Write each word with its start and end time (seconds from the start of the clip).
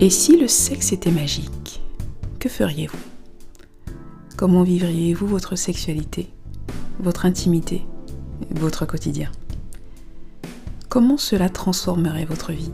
Et 0.00 0.10
si 0.10 0.36
le 0.36 0.46
sexe 0.46 0.92
était 0.92 1.10
magique, 1.10 1.82
que 2.38 2.48
feriez-vous? 2.48 2.96
Comment 4.36 4.62
vivriez-vous 4.62 5.26
votre 5.26 5.56
sexualité, 5.56 6.30
votre 7.00 7.26
intimité, 7.26 7.84
votre 8.50 8.86
quotidien? 8.86 9.32
Comment 10.88 11.16
cela 11.16 11.48
transformerait 11.48 12.26
votre 12.26 12.52
vie? 12.52 12.70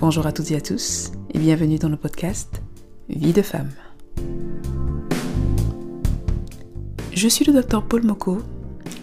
Bonjour 0.00 0.26
à 0.26 0.32
toutes 0.32 0.50
et 0.50 0.56
à 0.56 0.62
tous 0.62 1.12
et 1.34 1.38
bienvenue 1.38 1.78
dans 1.78 1.90
le 1.90 1.98
podcast 1.98 2.62
Vie 3.10 3.34
de 3.34 3.42
femme. 3.42 3.72
Je 7.12 7.28
suis 7.28 7.44
le 7.44 7.52
docteur 7.52 7.86
Paul 7.86 8.02
Moko 8.02 8.38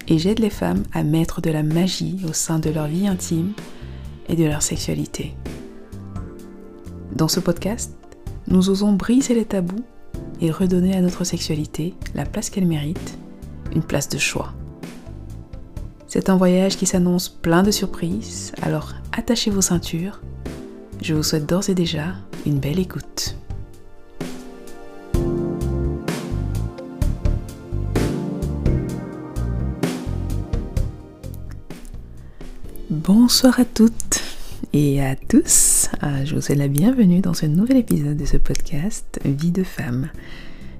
et 0.07 0.17
j'aide 0.17 0.39
les 0.39 0.49
femmes 0.49 0.85
à 0.91 1.03
mettre 1.03 1.39
de 1.39 1.51
la 1.51 1.61
magie 1.61 2.19
au 2.27 2.33
sein 2.33 2.57
de 2.57 2.71
leur 2.71 2.87
vie 2.87 3.07
intime 3.07 3.53
et 4.27 4.35
de 4.35 4.45
leur 4.45 4.63
sexualité. 4.63 5.35
Dans 7.15 7.29
ce 7.29 7.39
podcast, 7.39 7.93
nous 8.47 8.69
osons 8.69 8.91
briser 8.91 9.35
les 9.35 9.45
tabous 9.45 9.85
et 10.41 10.51
redonner 10.51 10.97
à 10.97 11.01
notre 11.01 11.23
sexualité 11.23 11.93
la 12.13 12.25
place 12.25 12.49
qu'elle 12.49 12.67
mérite, 12.67 13.17
une 13.73 13.83
place 13.83 14.09
de 14.09 14.17
choix. 14.17 14.53
C'est 16.07 16.29
un 16.29 16.35
voyage 16.35 16.75
qui 16.75 16.85
s'annonce 16.85 17.29
plein 17.29 17.63
de 17.63 17.71
surprises, 17.71 18.51
alors 18.61 18.95
attachez 19.13 19.49
vos 19.49 19.61
ceintures. 19.61 20.19
Je 21.01 21.13
vous 21.13 21.23
souhaite 21.23 21.45
d'ores 21.45 21.69
et 21.69 21.73
déjà 21.73 22.15
une 22.45 22.59
belle 22.59 22.79
écoute. 22.79 23.37
Bonsoir 32.89 33.57
à 33.61 33.63
toutes 33.63 34.14
et 34.77 35.01
à 35.01 35.15
tous. 35.15 35.87
Ah, 36.01 36.25
je 36.25 36.35
vous 36.35 36.41
souhaite 36.41 36.57
la 36.57 36.67
bienvenue 36.67 37.21
dans 37.21 37.33
ce 37.33 37.45
nouvel 37.45 37.77
épisode 37.77 38.17
de 38.17 38.25
ce 38.25 38.35
podcast 38.35 39.21
Vie 39.23 39.53
de 39.53 39.63
femme. 39.63 40.09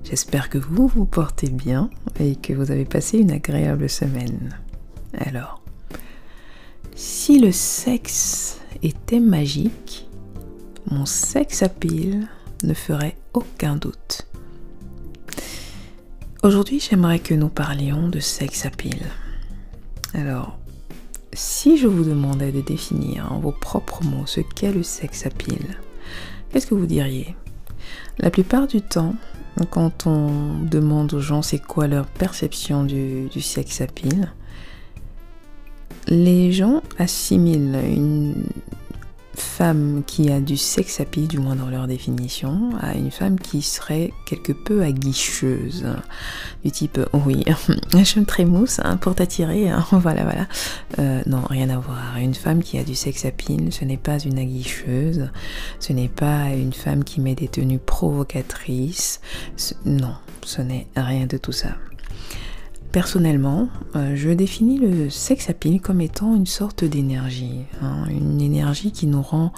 J'espère 0.03 0.50
que 0.50 0.58
vous 0.58 0.88
vous 0.88 1.06
portez 1.06 1.50
bien 1.50 1.89
et 2.20 2.36
que 2.36 2.52
vous 2.52 2.72
avez 2.72 2.83
passé 2.83 3.20
une 3.20 3.31
agréable 3.31 3.88
semaine. 3.88 4.59
Alors, 5.17 5.61
si 6.94 7.39
le 7.39 7.53
sexe 7.53 8.59
était 8.83 9.22
magique, 9.22 10.09
mon 10.92 11.05
sexe 11.05 11.64
à 11.64 11.70
pile 11.70 12.27
ne 12.64 12.73
ferait 12.73 13.16
aucun 13.33 13.77
doute. 13.77 14.27
Aujourd'hui, 16.44 16.81
j'aimerais 16.81 17.20
que 17.20 17.33
nous 17.33 17.50
parlions 17.50 18.09
de 18.09 18.20
sexe 18.20 18.66
à 18.66 18.72
pile. 18.72 19.05
Alors, 20.14 20.59
si 21.36 21.78
je 21.78 21.88
vous 21.88 22.03
demandais 22.03 22.52
de 22.52 22.61
définir 22.61 23.31
en 23.31 23.39
vos 23.39 23.52
propres 23.52 24.03
mots 24.03 24.25
ce 24.25 24.39
qu'est 24.39 24.72
le 24.72 24.83
sexe 24.83 25.25
à 25.25 25.30
pile, 25.30 25.77
qu'est-ce 26.50 26.66
que 26.66 26.75
vous 26.75 26.86
diriez? 26.86 27.36
La 28.19 28.31
plupart 28.31 28.67
du 28.67 28.81
temps, 28.81 29.14
quand 29.69 30.08
on 30.08 30.59
demande 30.64 31.14
aux 31.14 31.19
gens 31.19 31.42
c'est 31.42 31.59
quoi 31.59 31.88
leur 31.88 32.08
perception 32.08 32.83
du, 32.83 33.30
sexe 33.42 33.81
à 33.81 33.88
pile, 33.88 34.31
les 36.08 36.52
gens 36.52 36.81
assimilent 36.97 37.80
une 37.86 38.45
femme 39.36 40.03
qui 40.05 40.31
a 40.31 40.39
du 40.39 40.58
sex 40.58 41.00
appeal, 41.00 41.28
du 41.28 41.39
moins 41.39 41.55
dans 41.55 41.69
leur 41.69 41.88
définition, 41.88 42.72
à 42.80 42.94
une 42.94 43.11
femme 43.11 43.39
qui 43.39 43.61
serait 43.61 44.11
quelque 44.25 44.52
peu 44.52 44.83
aguicheuse, 44.83 45.86
du 46.64 46.72
type 46.72 47.00
oui, 47.25 47.44
je 47.94 48.19
me 48.19 48.25
trémousse 48.25 48.80
hein, 48.83 48.97
pour 48.97 49.16
t'attirer, 49.16 49.69
hein, 49.69 49.86
voilà 49.92 50.23
voilà. 50.23 50.47
Euh, 51.00 51.22
non, 51.25 51.42
rien 51.50 51.69
à 51.69 51.77
voir. 51.77 52.17
Une 52.17 52.36
femme 52.36 52.61
qui 52.61 52.77
a 52.77 52.83
du 52.83 52.95
sex 52.95 53.25
appeal, 53.25 53.72
ce 53.72 53.86
n'est 53.86 53.97
pas 53.97 54.19
une 54.19 54.39
aguicheuse, 54.39 55.30
ce 55.80 55.94
n'est 55.94 56.09
pas 56.09 56.49
une 56.49 56.73
femme 56.73 57.03
qui 57.03 57.22
met 57.22 57.36
des 57.36 57.47
tenues 57.47 57.80
provocatrices, 57.80 59.21
non, 59.86 60.15
ce 60.43 60.61
n'est 60.61 60.87
rien 60.95 61.27
de 61.27 61.37
tout 61.37 61.52
ça. 61.52 61.70
Personnellement, 62.95 63.67
euh, 63.98 64.16
je 64.16 64.30
définis 64.30 64.78
le 64.78 65.10
sex 65.10 65.50
appeal 65.50 65.82
comme 65.82 66.00
étant 66.00 66.33
une 66.33 66.45
sorte 66.45 66.86
d'énergie, 66.86 67.66
hein, 67.82 68.06
une 68.10 68.39
énergie 68.39 68.94
qui 68.94 69.06
nous 69.06 69.22
rend 69.22 69.52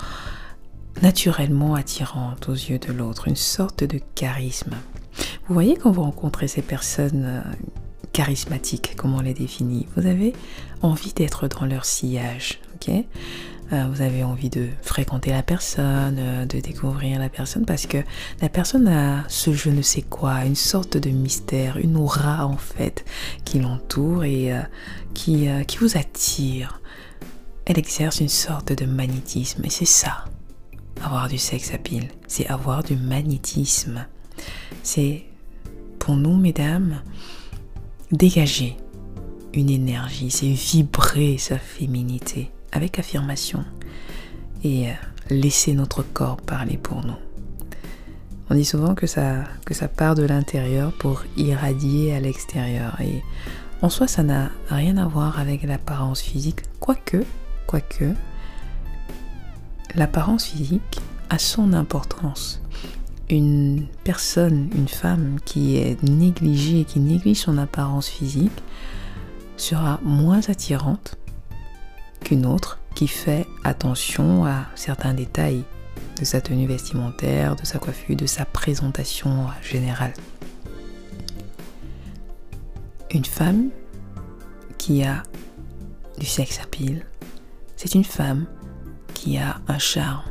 naturellement 1.03 1.75
attirante 1.75 2.49
aux 2.49 2.55
yeux 2.55 2.79
de 2.79 2.91
l'autre, 2.91 3.27
une 3.27 3.35
sorte 3.35 3.83
de 3.83 4.01
charisme. 4.15 4.71
Vous 5.47 5.53
voyez 5.53 5.75
quand 5.77 5.91
vous 5.91 6.01
rencontrez 6.01 6.47
ces 6.47 6.63
personnes 6.63 7.25
euh, 7.25 7.41
charismatiques, 8.11 8.95
comme 8.95 9.13
on 9.13 9.21
les 9.21 9.35
définit, 9.35 9.85
vous 9.95 10.07
avez 10.07 10.33
envie 10.81 11.13
d'être 11.13 11.47
dans 11.47 11.67
leur 11.67 11.85
sillage, 11.85 12.59
ok? 12.73 13.05
Vous 13.69 14.01
avez 14.01 14.23
envie 14.23 14.49
de 14.49 14.67
fréquenter 14.81 15.31
la 15.31 15.43
personne, 15.43 16.17
euh, 16.19 16.45
de 16.45 16.59
découvrir 16.59 17.19
la 17.19 17.29
personne, 17.29 17.65
parce 17.65 17.85
que 17.85 17.97
la 18.41 18.49
personne 18.49 18.87
a 18.87 19.25
ce 19.27 19.51
je 19.51 19.69
ne 19.69 19.81
sais 19.81 20.03
quoi, 20.03 20.45
une 20.45 20.55
sorte 20.55 20.97
de 20.97 21.09
mystère, 21.09 21.77
une 21.77 21.97
aura 21.97 22.45
en 22.45 22.57
fait, 22.57 23.03
qui 23.43 23.59
l'entoure 23.59 24.23
et 24.23 24.53
euh, 24.53 24.61
qui, 25.13 25.47
qui 25.67 25.77
vous 25.79 25.97
attire. 25.97 26.81
Elle 27.65 27.77
exerce 27.77 28.21
une 28.21 28.29
sorte 28.29 28.71
de 28.71 28.85
magnétisme, 28.85 29.65
et 29.65 29.69
c'est 29.69 29.85
ça, 29.85 30.25
avoir 31.03 31.27
du 31.27 31.37
sexe 31.37 31.73
à 31.73 31.77
pile, 31.77 32.07
c'est 32.27 32.47
avoir 32.47 32.83
du 32.83 32.95
magnétisme. 32.95 34.05
C'est, 34.83 35.25
pour 35.99 36.15
nous, 36.15 36.37
mesdames, 36.37 37.01
dégager 38.11 38.77
une 39.53 39.69
énergie, 39.69 40.31
c'est 40.31 40.47
vibrer 40.47 41.37
sa 41.37 41.57
féminité 41.57 42.51
avec 42.71 42.99
affirmation 42.99 43.63
et 44.63 44.89
euh, 44.89 44.93
laisser 45.29 45.73
notre 45.73 46.03
corps 46.03 46.37
parler 46.37 46.77
pour 46.77 47.05
nous. 47.05 47.17
On 48.49 48.55
dit 48.55 48.65
souvent 48.65 48.95
que 48.95 49.07
ça, 49.07 49.43
que 49.65 49.73
ça 49.73 49.87
part 49.87 50.15
de 50.15 50.23
l'intérieur 50.23 50.93
pour 50.93 51.23
irradier 51.35 52.13
à 52.13 52.19
l'extérieur. 52.19 52.99
Et 53.01 53.21
en 53.81 53.89
soi, 53.89 54.07
ça 54.07 54.23
n'a 54.23 54.51
rien 54.69 54.97
à 54.97 55.05
voir 55.05 55.39
avec 55.39 55.63
l'apparence 55.63 56.21
physique, 56.21 56.61
quoique, 56.79 57.25
quoique, 57.65 58.13
l'apparence 59.95 60.45
physique 60.45 61.01
a 61.29 61.37
son 61.37 61.73
importance. 61.73 62.61
Une 63.29 63.87
personne, 64.05 64.69
une 64.73 64.87
femme 64.87 65.39
qui 65.43 65.75
est 65.75 66.01
négligée, 66.01 66.85
qui 66.85 67.01
néglige 67.01 67.41
son 67.41 67.57
apparence 67.57 68.07
physique, 68.07 68.63
sera 69.57 69.99
moins 70.03 70.39
attirante 70.47 71.17
qu'une 72.27 72.45
autre 72.45 72.77
qui 72.93 73.07
fait 73.07 73.47
attention 73.63 74.45
à 74.45 74.65
certains 74.75 75.13
détails 75.13 75.63
de 76.19 76.25
sa 76.25 76.41
tenue 76.41 76.67
vestimentaire, 76.67 77.55
de 77.55 77.65
sa 77.65 77.79
coiffure, 77.79 78.17
de 78.17 78.25
sa 78.25 78.43
présentation 78.43 79.45
générale. 79.61 80.13
Une 83.11 83.23
femme 83.23 83.69
qui 84.77 85.05
a 85.05 85.23
du 86.19 86.25
sexe 86.25 86.59
à 86.61 86.65
pile, 86.65 87.05
c'est 87.77 87.95
une 87.95 88.03
femme 88.03 88.45
qui 89.13 89.37
a 89.37 89.61
un 89.69 89.79
charme 89.79 90.25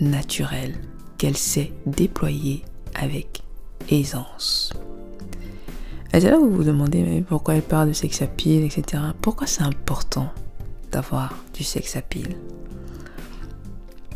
naturel 0.00 0.74
qu'elle 1.18 1.36
sait 1.36 1.70
déployer 1.84 2.64
avec 2.94 3.42
aisance. 3.90 4.72
Et 6.14 6.20
là 6.20 6.38
vous 6.38 6.48
vous 6.48 6.64
demandez 6.64 7.22
pourquoi 7.28 7.56
elle 7.56 7.62
parle 7.62 7.88
de 7.88 7.92
sexe 7.92 8.22
à 8.22 8.26
pile, 8.26 8.64
etc. 8.64 9.02
Pourquoi 9.20 9.46
c'est 9.46 9.64
important 9.64 10.32
d'avoir 10.96 11.34
du 11.52 11.62
sexe 11.62 11.94
à 11.96 12.00
pile. 12.00 12.38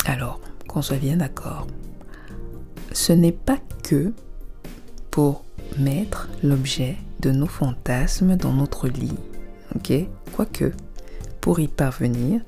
Alors, 0.07 0.41
qu'on 0.67 0.81
soit 0.81 0.97
bien 0.97 1.19
d'accord, 1.19 1.67
ce 2.91 3.13
n'est 3.13 3.33
pas 3.33 3.59
que 3.83 4.15
pour 5.11 5.45
mettre 5.79 6.31
l'objet 6.43 6.97
de 7.21 7.33
nos 7.33 7.47
fantasmes 7.47 8.37
dans 8.37 8.55
notre 8.55 8.89
lit. 8.89 9.19
Ok? 9.77 9.93
Quoique, 10.35 10.73
pour 11.43 11.61
y 11.61 11.69
parvenir, 11.69 12.41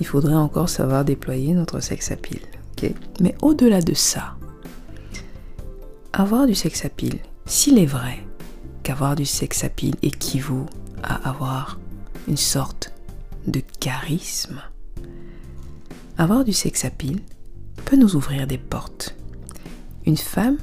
il 0.00 0.06
faudrait 0.06 0.32
encore 0.32 0.70
savoir 0.70 1.04
déployer 1.04 1.52
notre 1.52 1.80
sexe 1.80 2.10
à 2.10 2.16
pile. 2.16 2.46
Ok? 2.72 2.90
Mais 3.20 3.34
au-delà 3.42 3.82
de 3.82 3.92
ça, 3.92 4.36
avoir 6.14 6.46
du 6.46 6.54
sexe 6.54 6.86
à 6.86 6.88
pile, 6.88 7.18
s'il 7.44 7.78
est 7.78 7.84
vrai 7.84 8.24
qu'avoir 8.82 9.14
du 9.14 9.26
sexe 9.26 9.62
à 9.62 9.68
pile 9.68 9.96
équivaut 10.00 10.64
à 11.02 11.28
avoir 11.28 11.78
une 12.28 12.38
sorte 12.38 12.94
de 13.50 13.62
charisme. 13.80 14.60
Avoir 16.16 16.44
du 16.44 16.52
sex 16.52 16.84
appeal 16.84 17.20
peut 17.84 17.96
nous 17.96 18.16
ouvrir 18.16 18.46
des 18.46 18.58
portes. 18.58 19.14
Une 20.06 20.16
femme 20.16 20.58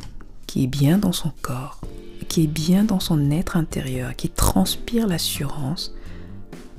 qui 0.47 0.63
est 0.63 0.67
bien 0.67 0.97
dans 0.97 1.11
son 1.11 1.31
corps, 1.41 1.81
qui 2.27 2.43
est 2.43 2.47
bien 2.47 2.83
dans 2.83 2.99
son 2.99 3.31
être 3.31 3.57
intérieur, 3.57 4.15
qui 4.15 4.29
transpire 4.29 5.07
l'assurance, 5.07 5.93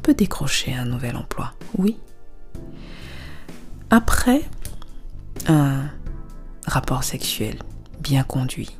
peut 0.02 0.14
décrocher 0.14 0.74
un 0.74 0.84
nouvel 0.84 1.16
emploi. 1.16 1.52
Oui. 1.78 1.96
Après 3.90 4.42
un 5.48 5.84
rapport 6.66 7.04
sexuel 7.04 7.58
bien 8.00 8.22
conduit, 8.22 8.76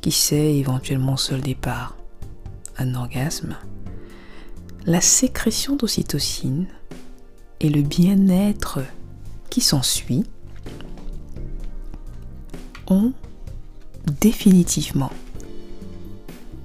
qui 0.00 0.12
sait 0.12 0.56
éventuellement 0.56 1.16
seul 1.16 1.40
départ, 1.40 1.96
un 2.78 2.94
orgasme, 2.94 3.56
la 4.86 5.00
sécrétion 5.00 5.74
d'ocytocine 5.74 6.68
et 7.58 7.68
le 7.68 7.82
bien-être 7.82 8.80
qui 9.50 9.60
s'ensuit 9.60 10.24
ont 12.86 13.12
définitivement 14.20 15.10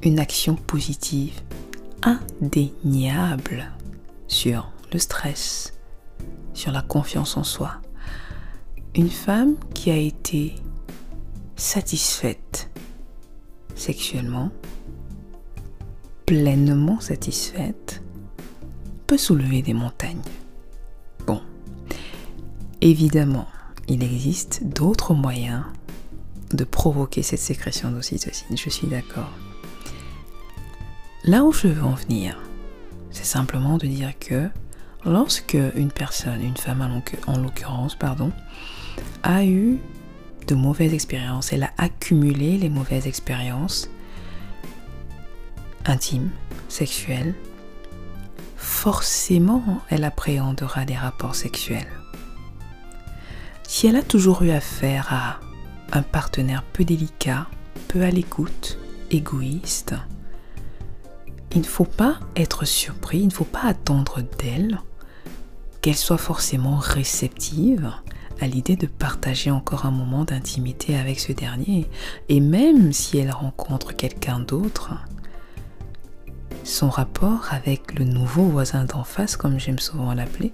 une 0.04 0.20
action 0.20 0.56
positive 0.56 1.42
indéniable 2.04 3.72
sur 4.28 4.72
le 4.94 5.00
stress, 5.00 5.74
sur 6.54 6.72
la 6.72 6.84
confiance 6.84 7.38
en 7.38 7.44
soi. 7.44 7.82
Une 8.94 9.10
femme 9.10 9.56
qui 9.74 9.90
a 9.90 9.98
été 9.98 10.56
satisfaite 11.56 12.70
sexuellement, 13.76 14.52
pleinement 16.28 17.00
satisfaite, 17.00 18.04
soulever 19.18 19.62
des 19.62 19.74
montagnes. 19.74 20.22
Bon, 21.26 21.42
évidemment, 22.82 23.48
il 23.88 24.04
existe 24.04 24.64
d'autres 24.64 25.14
moyens 25.14 25.64
de 26.54 26.64
provoquer 26.64 27.24
cette 27.24 27.40
sécrétion 27.40 27.92
d'ocytocine, 27.92 28.58
je 28.58 28.70
suis 28.70 28.88
d'accord. 28.88 29.32
Là 31.24 31.44
où 31.44 31.52
je 31.52 31.68
veux 31.68 31.84
en 31.84 31.94
venir, 31.94 32.38
c'est 33.12 33.26
simplement 33.26 33.78
de 33.78 33.88
dire 33.88 34.18
que 34.20 34.50
lorsque 35.06 35.58
une 35.76 35.92
personne, 35.92 36.42
une 36.42 36.58
femme 36.58 37.02
en 37.28 37.38
l'occurrence, 37.38 37.96
pardon, 37.96 38.32
a 39.24 39.46
eu 39.46 39.78
de 40.48 40.56
mauvaises 40.56 40.94
expériences, 40.94 41.54
elle 41.54 41.64
a 41.64 41.72
accumulé 41.78 42.58
les 42.58 42.70
mauvaises 42.70 43.08
expériences 43.08 43.90
intimes, 45.86 46.32
sexuelles, 46.68 47.36
forcément 48.62 49.82
elle 49.90 50.04
appréhendera 50.04 50.86
des 50.86 50.96
rapports 50.96 51.36
sexuels. 51.36 51.92
Si 53.68 53.88
elle 53.88 53.96
a 53.96 54.04
toujours 54.04 54.44
eu 54.44 54.52
affaire 54.52 55.12
à 55.12 55.40
un 55.98 56.04
partenaire 56.04 56.64
peu 56.64 56.86
délicat, 56.86 57.48
peu 57.88 58.04
à 58.04 58.12
l'écoute, 58.12 58.78
égoïste, 59.10 59.96
il 61.54 61.62
ne 61.62 61.66
faut 61.66 61.86
pas 61.86 62.20
être 62.36 62.66
surpris, 62.66 63.20
il 63.20 63.28
ne 63.28 63.34
faut 63.34 63.44
pas 63.44 63.64
attendre 63.64 64.22
d'elle 64.40 64.80
qu'elle 65.82 65.98
soit 65.98 66.18
forcément 66.18 66.78
réceptive 66.78 67.92
à 68.40 68.48
l'idée 68.48 68.76
de 68.76 68.88
partager 68.88 69.52
encore 69.52 69.86
un 69.86 69.92
moment 69.92 70.24
d'intimité 70.24 70.96
avec 70.98 71.20
ce 71.20 71.32
dernier. 71.32 71.90
Et 72.30 72.40
même 72.40 72.94
si 72.94 73.18
elle 73.18 73.32
rencontre 73.32 73.96
quelqu'un 73.96 74.40
d'autre, 74.40 74.94
son 76.64 76.90
rapport 76.90 77.48
avec 77.52 77.98
le 77.98 78.06
nouveau 78.06 78.44
voisin 78.44 78.86
d'en 78.86 79.04
face, 79.04 79.36
comme 79.36 79.60
j'aime 79.60 79.80
souvent 79.80 80.14
l'appeler, 80.14 80.54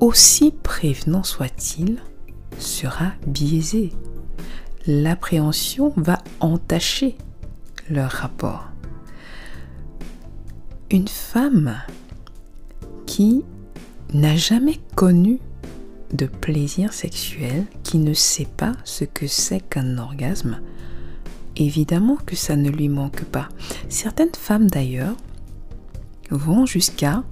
aussi 0.00 0.52
prévenant 0.62 1.22
soit-il, 1.22 2.02
sera 2.58 3.12
biaisé. 3.26 3.92
L'appréhension 4.86 5.92
va 5.96 6.18
entacher 6.40 7.16
leur 7.88 8.10
rapport. 8.10 8.68
Une 10.90 11.08
femme 11.08 11.76
qui 13.06 13.44
n'a 14.12 14.36
jamais 14.36 14.78
connu 14.94 15.38
de 16.12 16.26
plaisir 16.26 16.92
sexuel, 16.92 17.64
qui 17.82 17.98
ne 17.98 18.12
sait 18.12 18.48
pas 18.56 18.72
ce 18.84 19.04
que 19.04 19.26
c'est 19.26 19.60
qu'un 19.60 19.98
orgasme, 19.98 20.60
évidemment 21.64 22.16
que 22.26 22.36
ça 22.36 22.56
ne 22.56 22.70
lui 22.70 22.88
manque 22.88 23.24
pas. 23.24 23.48
Certaines 23.88 24.34
femmes 24.34 24.68
d'ailleurs 24.68 25.16
vont 26.30 26.66
jusqu'à 26.66 27.22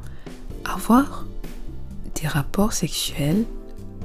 avoir 0.64 1.26
des 2.20 2.26
rapports 2.26 2.72
sexuels 2.72 3.44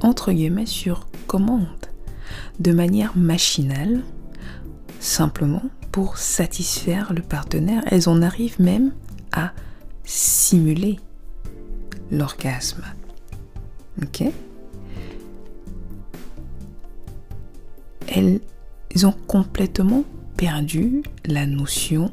entre 0.01 0.31
guillemets 0.31 0.65
sur 0.65 1.07
commande, 1.27 1.67
de 2.59 2.71
manière 2.71 3.15
machinale, 3.15 4.01
simplement 4.99 5.63
pour 5.91 6.17
satisfaire 6.17 7.13
le 7.13 7.21
partenaire. 7.21 7.83
Elles 7.87 8.09
en 8.09 8.21
arrivent 8.21 8.59
même 8.59 8.93
à 9.31 9.51
simuler 10.03 10.99
l'orgasme. 12.11 12.83
Ok? 14.01 14.23
Ont 19.03 19.15
complètement 19.27 20.03
perdu 20.37 21.03
la 21.25 21.45
notion, 21.45 22.11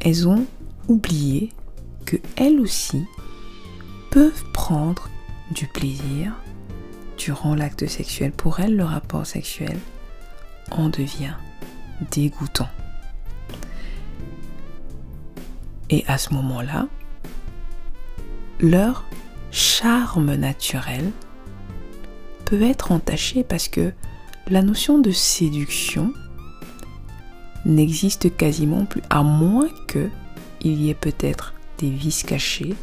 elles 0.00 0.28
ont 0.28 0.46
oublié 0.88 1.52
que 2.06 2.16
elles 2.36 2.60
aussi 2.60 3.04
peuvent 4.10 4.44
prendre 4.52 5.10
du 5.50 5.66
plaisir 5.66 6.32
durant 7.18 7.54
l'acte 7.54 7.86
sexuel. 7.86 8.32
Pour 8.32 8.60
elles, 8.60 8.76
le 8.76 8.84
rapport 8.84 9.26
sexuel 9.26 9.78
en 10.70 10.88
devient 10.88 11.34
dégoûtant. 12.10 12.68
Et 15.90 16.04
à 16.06 16.18
ce 16.18 16.34
moment-là, 16.34 16.86
leur 18.60 19.04
charme 19.50 20.34
naturel 20.34 21.10
peut 22.44 22.62
être 22.62 22.92
entaché 22.92 23.44
parce 23.44 23.68
que 23.68 23.92
la 24.50 24.62
notion 24.62 24.98
de 24.98 25.10
séduction 25.10 26.12
n'existe 27.66 28.34
quasiment 28.34 28.86
plus, 28.86 29.02
à 29.10 29.22
moins 29.22 29.68
que 29.86 30.08
il 30.62 30.80
y 30.80 30.90
ait 30.90 30.94
peut-être 30.94 31.54
des 31.78 31.90
vices 31.90 32.22
cachés 32.22 32.74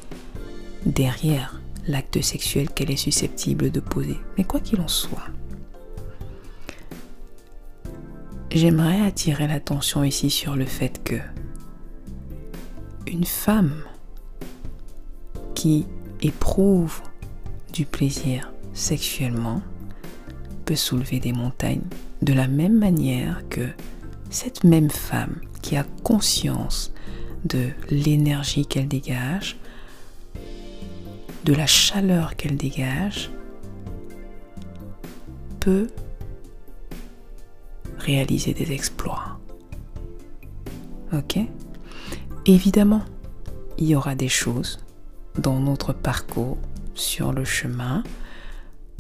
derrière 0.86 1.60
l'acte 1.88 2.22
sexuel 2.22 2.70
qu'elle 2.70 2.92
est 2.92 2.96
susceptible 2.96 3.72
de 3.72 3.80
poser. 3.80 4.18
Mais 4.38 4.44
quoi 4.44 4.60
qu'il 4.60 4.80
en 4.80 4.88
soit, 4.88 5.28
j'aimerais 8.52 9.02
attirer 9.02 9.48
l'attention 9.48 10.04
ici 10.04 10.30
sur 10.30 10.56
le 10.56 10.66
fait 10.66 11.04
que 11.04 11.16
une 13.08 13.26
femme 13.26 13.84
qui 15.54 15.86
éprouve 16.22 17.02
du 17.74 17.86
plaisir 17.86 18.52
sexuellement 18.74 19.62
peut 20.66 20.76
soulever 20.76 21.20
des 21.20 21.32
montagnes 21.32 21.84
de 22.22 22.34
la 22.34 22.48
même 22.48 22.78
manière 22.78 23.48
que 23.50 23.70
cette 24.30 24.64
même 24.64 24.90
femme 24.90 25.40
qui 25.62 25.78
a 25.78 25.86
conscience 26.04 26.92
de 27.46 27.70
l'énergie 27.90 28.66
qu'elle 28.66 28.88
dégage, 28.88 29.58
de 31.46 31.54
la 31.54 31.68
chaleur 31.68 32.36
qu'elle 32.36 32.58
dégage, 32.58 33.30
peut 35.60 35.88
réaliser 37.98 38.54
des 38.54 38.72
exploits. 38.72 39.40
Ok? 41.14 41.38
Évidemment, 42.48 43.04
il 43.78 43.88
y 43.88 43.96
aura 43.96 44.16
des 44.16 44.30
choses 44.30 44.80
dans 45.38 45.60
notre 45.60 45.94
parcours 45.94 46.58
sur 46.94 47.34
le 47.34 47.46
chemin 47.46 48.04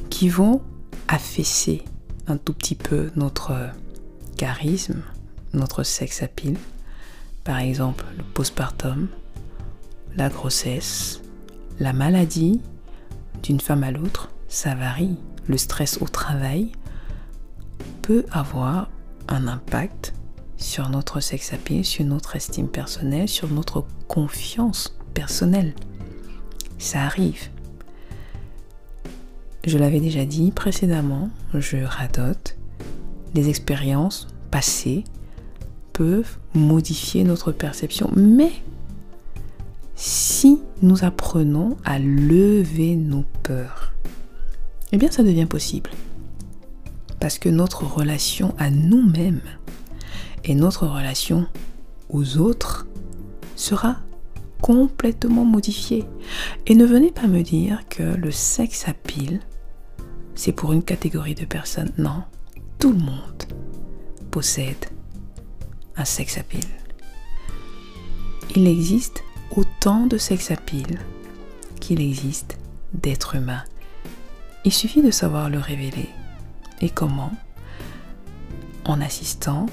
qui 0.09 0.29
vont 0.29 0.61
affaisser 1.07 1.83
un 2.27 2.37
tout 2.37 2.53
petit 2.53 2.75
peu 2.75 3.11
notre 3.15 3.53
charisme, 4.37 5.01
notre 5.53 5.83
à 6.23 6.27
pile. 6.27 6.57
Par 7.43 7.59
exemple, 7.59 8.05
le 8.17 8.23
postpartum, 8.23 9.07
la 10.15 10.29
grossesse, 10.29 11.21
la 11.79 11.93
maladie 11.93 12.61
d'une 13.43 13.59
femme 13.59 13.83
à 13.83 13.91
l'autre, 13.91 14.29
ça 14.47 14.75
varie. 14.75 15.17
Le 15.47 15.57
stress 15.57 15.99
au 16.01 16.07
travail 16.07 16.71
peut 18.01 18.25
avoir 18.31 18.89
un 19.27 19.47
impact 19.47 20.13
sur 20.57 20.89
notre 20.89 21.19
à 21.53 21.57
pile, 21.57 21.85
sur 21.85 22.05
notre 22.05 22.35
estime 22.35 22.67
personnelle, 22.67 23.29
sur 23.29 23.49
notre 23.49 23.85
confiance 24.07 24.97
personnelle. 25.13 25.75
Ça 26.79 27.03
arrive. 27.03 27.49
Je 29.65 29.79
l'avais 29.79 29.99
déjà 29.99 30.25
dit 30.25 30.51
précédemment, 30.51 31.29
je 31.55 31.77
radote, 31.77 32.55
les 33.33 33.49
expériences 33.49 34.27
passées 34.51 35.03
peuvent 35.91 36.37
modifier 36.53 37.23
notre 37.23 37.51
perception, 37.51 38.11
mais 38.15 38.51
si 39.95 40.61
nous 40.83 41.03
apprenons 41.03 41.77
à 41.83 41.97
lever 41.97 42.95
nos 42.95 43.23
peurs, 43.41 43.93
eh 44.91 44.97
bien 44.97 45.09
ça 45.09 45.23
devient 45.23 45.47
possible. 45.47 45.89
Parce 47.19 47.39
que 47.39 47.49
notre 47.49 47.85
relation 47.85 48.53
à 48.59 48.69
nous-mêmes 48.69 49.41
et 50.43 50.53
notre 50.53 50.85
relation 50.85 51.47
aux 52.09 52.37
autres 52.37 52.85
sera 53.55 53.97
complètement 54.61 55.43
modifiée. 55.43 56.05
Et 56.67 56.75
ne 56.75 56.85
venez 56.85 57.11
pas 57.11 57.25
me 57.25 57.41
dire 57.41 57.81
que 57.89 58.03
le 58.03 58.29
sexe 58.29 58.87
à 58.87 58.93
pile 58.93 59.39
c'est 60.35 60.51
pour 60.51 60.73
une 60.73 60.83
catégorie 60.83 61.35
de 61.35 61.45
personnes. 61.45 61.91
Non, 61.97 62.23
tout 62.79 62.91
le 62.91 62.99
monde 62.99 63.43
possède 64.31 64.85
un 65.95 66.05
sex 66.05 66.37
appeal. 66.37 66.65
Il 68.55 68.67
existe 68.67 69.23
autant 69.55 70.07
de 70.07 70.17
sex 70.17 70.51
appeal 70.51 70.99
qu'il 71.79 72.01
existe 72.01 72.57
d'êtres 72.93 73.35
humains. 73.35 73.63
Il 74.65 74.73
suffit 74.73 75.01
de 75.01 75.11
savoir 75.11 75.49
le 75.49 75.59
révéler. 75.59 76.09
Et 76.81 76.89
comment 76.89 77.31
en 78.83 79.01
assistant 79.01 79.67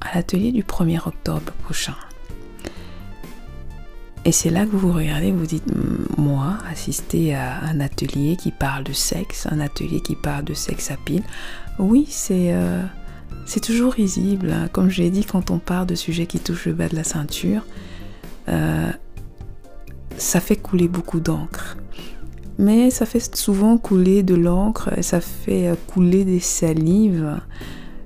à 0.00 0.14
l'atelier 0.14 0.52
du 0.52 0.62
1er 0.62 1.06
octobre 1.06 1.52
prochain. 1.62 1.94
Et 4.26 4.32
c'est 4.32 4.50
là 4.50 4.66
que 4.66 4.72
vous 4.72 4.88
vous 4.88 4.92
regardez, 4.92 5.30
vous 5.30 5.46
dites, 5.46 5.72
moi, 6.18 6.58
assister 6.68 7.36
à 7.36 7.60
un 7.60 7.78
atelier 7.78 8.34
qui 8.36 8.50
parle 8.50 8.82
de 8.82 8.92
sexe, 8.92 9.46
un 9.48 9.60
atelier 9.60 10.00
qui 10.00 10.16
parle 10.16 10.42
de 10.42 10.52
sexe 10.52 10.90
à 10.90 10.96
pile, 10.96 11.22
oui, 11.78 12.08
c'est 12.10 12.52
euh, 12.52 12.82
toujours 13.62 13.92
risible. 13.92 14.50
Hein. 14.50 14.68
Comme 14.72 14.90
je 14.90 15.00
l'ai 15.00 15.10
dit, 15.10 15.24
quand 15.24 15.52
on 15.52 15.60
parle 15.60 15.86
de 15.86 15.94
sujets 15.94 16.26
qui 16.26 16.40
touchent 16.40 16.66
le 16.66 16.72
bas 16.72 16.88
de 16.88 16.96
la 16.96 17.04
ceinture, 17.04 17.64
euh, 18.48 18.90
ça 20.16 20.40
fait 20.40 20.56
couler 20.56 20.88
beaucoup 20.88 21.20
d'encre. 21.20 21.76
Mais 22.58 22.90
ça 22.90 23.06
fait 23.06 23.36
souvent 23.36 23.78
couler 23.78 24.24
de 24.24 24.34
l'encre, 24.34 24.90
ça 25.02 25.20
fait 25.20 25.68
euh, 25.68 25.76
couler 25.86 26.24
des 26.24 26.40
salives, 26.40 27.40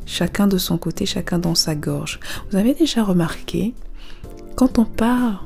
chacun 0.05 0.47
de 0.47 0.59
son 0.59 0.77
côté, 0.77 1.07
chacun 1.07 1.39
dans 1.39 1.55
sa 1.55 1.75
gorge. 1.75 2.21
Vous 2.51 2.59
avez 2.59 2.75
déjà 2.75 3.05
remarqué, 3.05 3.73
quand 4.55 4.79
on 4.79 4.85
parle 4.85 5.39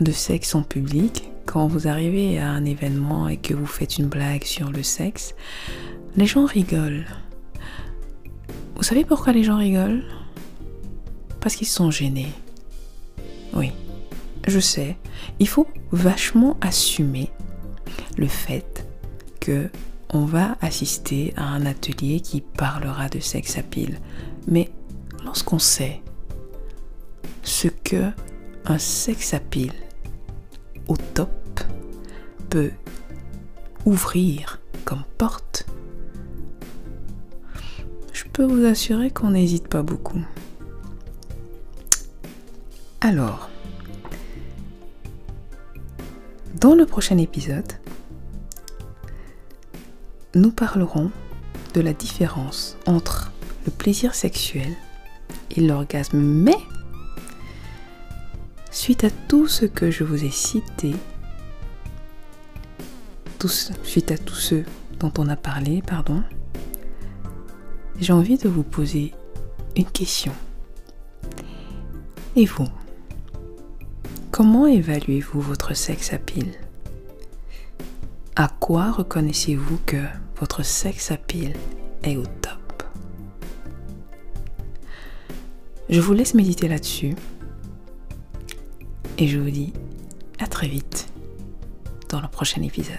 de 0.00 0.12
sexe 0.12 0.54
en 0.54 0.62
public, 0.62 1.30
quand 1.46 1.66
vous 1.66 1.86
arrivez 1.88 2.38
à 2.38 2.50
un 2.50 2.64
événement 2.64 3.28
et 3.28 3.36
que 3.36 3.54
vous 3.54 3.66
faites 3.66 3.98
une 3.98 4.08
blague 4.08 4.44
sur 4.44 4.70
le 4.70 4.82
sexe, 4.82 5.34
les 6.16 6.26
gens 6.26 6.46
rigolent. 6.46 7.06
Vous 8.76 8.82
savez 8.82 9.04
pourquoi 9.04 9.32
les 9.32 9.44
gens 9.44 9.58
rigolent? 9.58 10.04
Parce 11.40 11.56
qu'ils 11.56 11.68
sont 11.68 11.90
gênés. 11.90 12.32
Oui, 13.52 13.70
je 14.48 14.58
sais, 14.58 14.96
il 15.38 15.48
faut 15.48 15.68
vachement 15.92 16.56
assumer 16.60 17.30
le 18.16 18.26
fait 18.26 18.86
que 19.40 19.70
on 20.10 20.24
va 20.24 20.56
assister 20.60 21.34
à 21.36 21.44
un 21.44 21.66
atelier 21.66 22.20
qui 22.20 22.40
parlera 22.40 23.08
de 23.08 23.20
sexe 23.20 23.58
à 23.58 23.62
pile. 23.62 23.98
Mais 24.46 24.70
lorsqu'on 25.24 25.58
sait 25.58 26.00
ce 27.42 27.68
que 27.68 28.10
un 28.64 28.78
sexe 28.78 29.34
à 29.34 29.40
pile 29.40 29.72
au 30.88 30.96
top 30.96 31.60
peut 32.50 32.70
ouvrir 33.84 34.60
comme 34.84 35.04
porte, 35.18 35.66
je 38.12 38.24
peux 38.24 38.44
vous 38.44 38.64
assurer 38.64 39.10
qu'on 39.10 39.30
n'hésite 39.30 39.68
pas 39.68 39.82
beaucoup. 39.82 40.20
Alors, 43.00 43.50
dans 46.60 46.74
le 46.74 46.86
prochain 46.86 47.18
épisode, 47.18 47.72
nous 50.34 50.50
parlerons 50.50 51.10
de 51.74 51.80
la 51.80 51.92
différence 51.92 52.76
entre 52.86 53.32
le 53.66 53.72
plaisir 53.72 54.14
sexuel 54.14 54.72
et 55.56 55.60
l'orgasme. 55.60 56.18
Mais, 56.18 56.56
suite 58.74 59.04
à 59.04 59.10
tout 59.28 59.46
ce 59.46 59.66
que 59.66 59.90
je 59.90 60.04
vous 60.04 60.24
ai 60.24 60.30
cité, 60.30 60.94
suite 63.82 64.10
à 64.10 64.18
tous 64.18 64.34
ceux 64.34 64.64
dont 64.98 65.12
on 65.18 65.28
a 65.28 65.36
parlé, 65.36 65.82
pardon, 65.86 66.22
j'ai 68.00 68.12
envie 68.12 68.36
de 68.36 68.48
vous 68.48 68.62
poser 68.62 69.12
une 69.76 69.86
question. 69.86 70.32
Et 72.36 72.46
vous 72.46 72.68
Comment 74.30 74.66
évaluez-vous 74.66 75.40
votre 75.40 75.74
sexe 75.74 76.12
à 76.12 76.18
pile 76.18 76.52
À 78.34 78.48
quoi 78.48 78.90
reconnaissez-vous 78.90 79.78
que 79.86 80.02
votre 80.40 80.64
sexe 80.64 81.12
à 81.12 81.16
pile 81.16 81.54
est 82.02 82.16
au 82.16 82.24
top? 82.42 82.82
Je 85.88 86.00
vous 86.00 86.14
laisse 86.14 86.34
méditer 86.34 86.66
là-dessus 86.66 87.14
et 89.18 89.28
je 89.28 89.38
vous 89.38 89.50
dis 89.50 89.72
à 90.38 90.46
très 90.46 90.68
vite 90.68 91.08
dans 92.08 92.20
le 92.20 92.28
prochain 92.28 92.62
épisode. 92.62 92.94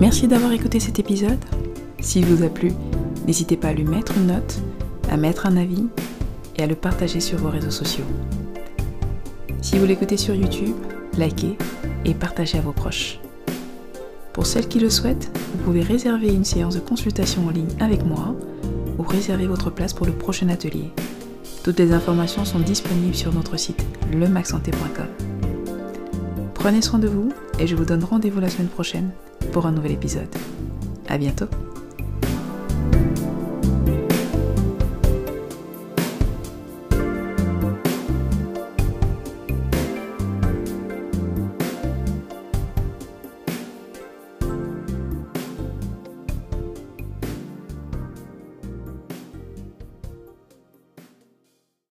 Merci 0.00 0.26
d'avoir 0.26 0.52
écouté 0.52 0.80
cet 0.80 0.98
épisode. 0.98 1.38
S'il 2.00 2.26
vous 2.26 2.42
a 2.42 2.48
plu, 2.48 2.72
n'hésitez 3.26 3.56
pas 3.56 3.68
à 3.68 3.72
lui 3.72 3.84
mettre 3.84 4.16
une 4.16 4.26
note, 4.26 4.60
à 5.08 5.16
mettre 5.16 5.46
un 5.46 5.56
avis 5.56 5.86
et 6.56 6.62
à 6.62 6.66
le 6.66 6.74
partager 6.74 7.20
sur 7.20 7.38
vos 7.38 7.50
réseaux 7.50 7.70
sociaux. 7.70 8.04
Si 9.60 9.78
vous 9.78 9.86
l'écoutez 9.86 10.16
sur 10.16 10.34
YouTube, 10.34 10.74
likez 11.16 11.56
et 12.04 12.14
partagez 12.14 12.58
à 12.58 12.62
vos 12.62 12.72
proches. 12.72 13.21
Pour 14.32 14.46
celles 14.46 14.68
qui 14.68 14.80
le 14.80 14.90
souhaitent, 14.90 15.30
vous 15.52 15.64
pouvez 15.64 15.82
réserver 15.82 16.32
une 16.32 16.44
séance 16.44 16.74
de 16.74 16.80
consultation 16.80 17.46
en 17.46 17.50
ligne 17.50 17.68
avec 17.80 18.04
moi 18.04 18.34
ou 18.98 19.02
réserver 19.02 19.46
votre 19.46 19.70
place 19.70 19.92
pour 19.92 20.06
le 20.06 20.12
prochain 20.12 20.48
atelier. 20.48 20.90
Toutes 21.62 21.78
les 21.78 21.92
informations 21.92 22.44
sont 22.44 22.58
disponibles 22.58 23.14
sur 23.14 23.32
notre 23.32 23.56
site 23.56 23.84
lemaxsanté.com. 24.12 25.06
Prenez 26.54 26.82
soin 26.82 26.98
de 26.98 27.08
vous 27.08 27.30
et 27.58 27.66
je 27.66 27.76
vous 27.76 27.84
donne 27.84 28.04
rendez-vous 28.04 28.40
la 28.40 28.48
semaine 28.48 28.68
prochaine 28.68 29.10
pour 29.52 29.66
un 29.66 29.72
nouvel 29.72 29.92
épisode. 29.92 30.28
À 31.08 31.18
bientôt! 31.18 31.46